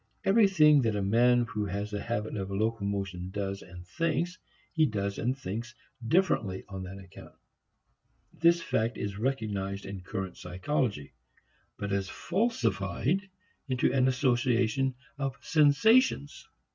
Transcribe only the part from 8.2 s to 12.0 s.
This fact is recognized in current psychology, but